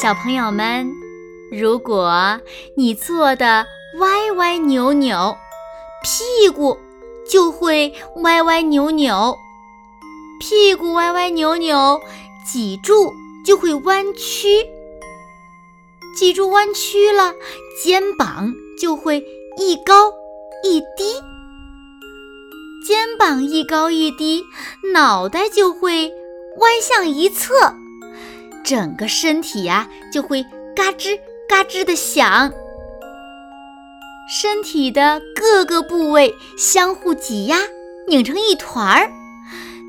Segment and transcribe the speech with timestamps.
[0.00, 0.92] 小朋友们，
[1.52, 2.40] 如果
[2.76, 3.64] 你坐的
[4.00, 5.36] 歪歪扭扭，
[6.02, 6.76] 屁股
[7.30, 9.36] 就会歪歪扭扭；
[10.40, 12.00] 屁股歪歪扭扭，
[12.44, 13.14] 脊柱
[13.46, 14.66] 就会弯曲；
[16.18, 17.32] 脊柱弯曲了，
[17.80, 19.24] 肩膀就会
[19.56, 20.12] 一高
[20.64, 21.22] 一低；
[22.84, 24.42] 肩膀一高一低，
[24.92, 26.08] 脑袋就会
[26.58, 27.76] 歪向一侧。
[28.64, 30.42] 整个身体呀就会
[30.74, 32.50] 嘎吱嘎吱的响，
[34.28, 37.58] 身体的各个部位相互挤压，
[38.08, 39.10] 拧成一团儿，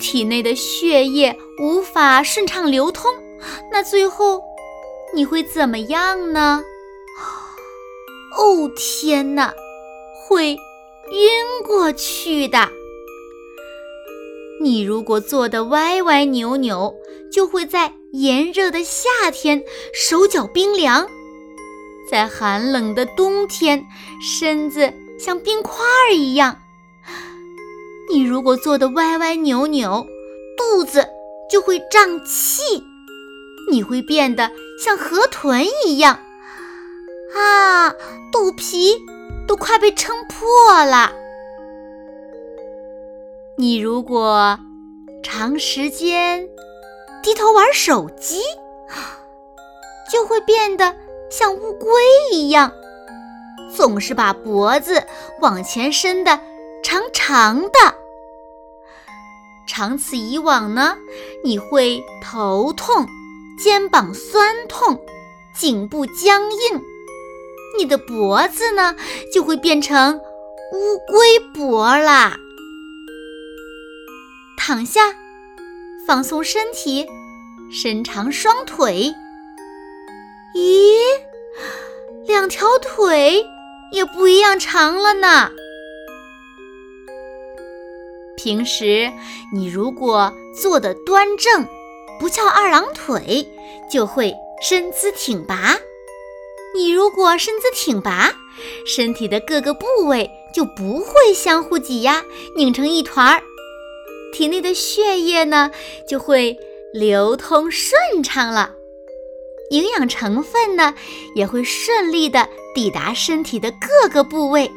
[0.00, 3.10] 体内的血液无法顺畅流通，
[3.72, 4.40] 那最后
[5.14, 6.62] 你会怎么样呢？
[8.38, 9.52] 哦天哪，
[10.28, 12.68] 会晕过去的。
[14.62, 16.94] 你如果坐得歪歪扭扭，
[17.32, 21.06] 就会在炎热的夏天手脚冰凉，
[22.10, 23.86] 在寒冷的冬天
[24.20, 26.56] 身子像冰块儿一样。
[28.12, 30.04] 你如果坐得歪歪扭扭，
[30.56, 31.06] 肚子
[31.48, 32.82] 就会胀气，
[33.70, 34.50] 你会变得
[34.82, 36.18] 像河豚一样，
[37.36, 37.90] 啊，
[38.32, 38.96] 肚皮
[39.46, 41.12] 都快被撑破了。
[43.56, 44.58] 你如果
[45.22, 46.48] 长时间
[47.22, 48.40] 低头玩手机，
[50.10, 50.96] 就会变得
[51.30, 51.90] 像乌龟
[52.32, 52.72] 一样，
[53.74, 55.04] 总是把脖子
[55.40, 56.40] 往前伸的
[56.82, 57.94] 长长的。
[59.68, 60.96] 长此以往呢，
[61.44, 63.06] 你会头痛、
[63.62, 64.98] 肩膀酸痛、
[65.54, 66.82] 颈部僵硬，
[67.78, 68.96] 你的脖子呢
[69.32, 70.18] 就会变成
[70.72, 72.36] 乌龟脖啦。
[74.56, 75.14] 躺下，
[76.06, 77.06] 放松身体，
[77.70, 79.14] 伸长双腿。
[80.54, 80.96] 咦，
[82.26, 83.44] 两条腿
[83.92, 85.50] 也不一样长了呢。
[88.36, 89.12] 平时
[89.54, 91.68] 你如果坐得端正，
[92.18, 93.46] 不翘二郎腿，
[93.92, 95.76] 就会身姿挺拔。
[96.74, 98.32] 你如果身姿挺拔，
[98.86, 102.24] 身体的各个部位就不会相互挤压，
[102.56, 103.42] 拧成一团儿。
[104.32, 105.70] 体内的血液呢
[106.08, 106.58] 就会
[106.92, 108.74] 流通顺畅了，
[109.70, 110.94] 营养成分呢
[111.34, 114.70] 也会顺利的抵达身体的各个部位，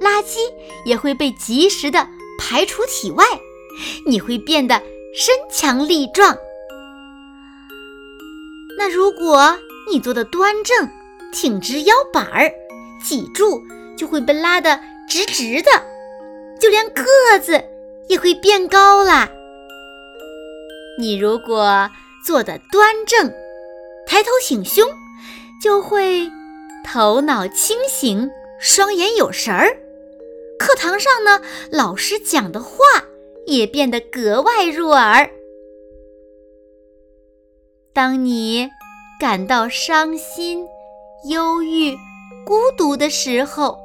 [0.00, 0.38] 垃圾
[0.84, 2.06] 也会被及时的
[2.38, 3.24] 排出体外，
[4.06, 4.82] 你会变得
[5.14, 6.36] 身强力壮。
[8.78, 9.58] 那如果
[9.90, 10.88] 你坐的端正，
[11.32, 12.52] 挺直腰板儿，
[13.04, 13.62] 脊柱
[13.96, 15.70] 就会被拉得直直的，
[16.60, 17.04] 就连个
[17.42, 17.62] 子。
[18.08, 19.30] 也会变高啦。
[20.98, 21.90] 你如果
[22.26, 23.32] 坐得端正，
[24.06, 24.86] 抬头挺胸，
[25.62, 26.30] 就会
[26.84, 28.30] 头脑清醒，
[28.60, 29.76] 双眼有神儿。
[30.58, 32.76] 课堂上呢，老师讲的话
[33.46, 35.28] 也变得格外入耳。
[37.92, 38.70] 当你
[39.18, 40.66] 感到伤心、
[41.28, 41.96] 忧郁、
[42.46, 43.78] 孤独的时候，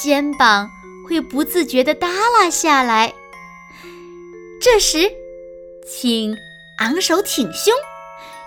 [0.00, 0.68] 肩膀
[1.08, 3.12] 会不自觉地耷拉下来。
[4.64, 5.12] 这时，
[5.86, 6.34] 请
[6.78, 7.74] 昂首挺胸，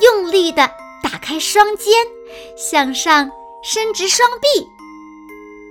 [0.00, 0.68] 用力地
[1.04, 1.94] 打开双肩，
[2.56, 3.30] 向上
[3.62, 4.66] 伸直双臂，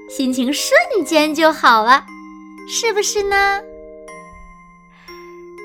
[0.09, 2.05] 心情瞬间就好了，
[2.69, 3.59] 是不是呢？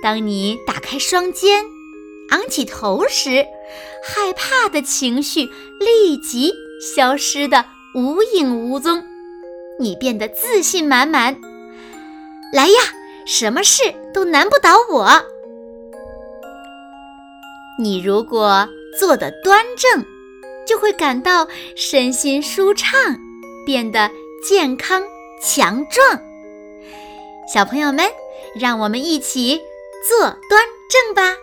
[0.02, 1.64] 当你打开双肩，
[2.30, 3.46] 昂起头时，
[4.02, 5.44] 害怕的情绪
[5.78, 6.52] 立即
[6.96, 9.04] 消失的无影无踪，
[9.78, 11.40] 你变得自信满满。
[12.52, 12.74] 来呀！
[13.24, 13.80] 什么事
[14.14, 15.10] 都难不倒我。
[17.78, 18.68] 你如果
[18.98, 20.04] 坐得端正，
[20.64, 22.92] 就会感到身心舒畅，
[23.66, 24.08] 变得
[24.48, 25.02] 健康
[25.42, 26.20] 强壮。
[27.52, 28.06] 小朋友们，
[28.58, 29.60] 让我们一起
[30.08, 31.34] 坐端正吧。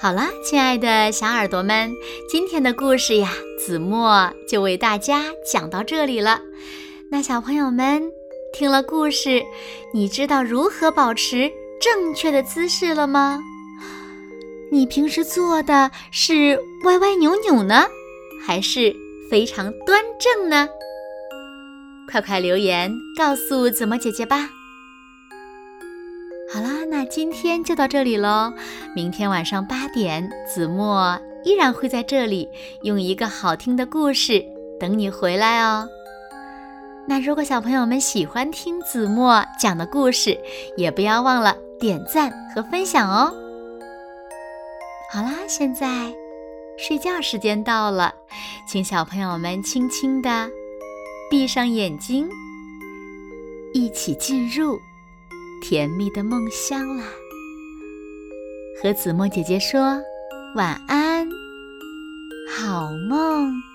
[0.00, 1.94] 好了，亲爱的小耳朵们，
[2.28, 6.40] 今天的故事呀，子墨就为大家讲到这里了。
[7.08, 8.10] 那小朋友们
[8.52, 9.42] 听了故事，
[9.92, 11.50] 你知道如何保持
[11.80, 13.40] 正确的姿势了吗？
[14.70, 17.86] 你平时坐的是歪歪扭扭呢，
[18.46, 18.94] 还是
[19.30, 20.68] 非常端正呢？
[22.10, 24.50] 快快留言告诉子墨姐姐吧。
[26.52, 28.52] 好啦，那今天就到这里喽。
[28.94, 32.46] 明天晚上八点，子墨依然会在这里
[32.82, 34.44] 用一个好听的故事
[34.78, 35.88] 等你回来哦。
[37.06, 40.38] 那如果小朋友们喜欢听子墨讲的故事，
[40.76, 43.34] 也不要忘了点赞和分享哦。
[45.12, 46.14] 好啦，现在
[46.78, 48.14] 睡觉时间到了，
[48.66, 50.48] 请小朋友们轻轻的
[51.30, 52.28] 闭上眼睛，
[53.74, 54.78] 一起进入。
[55.64, 57.04] 甜蜜的梦乡啦，
[58.82, 59.96] 和子墨姐姐说
[60.56, 61.28] 晚安，
[62.50, 63.71] 好梦。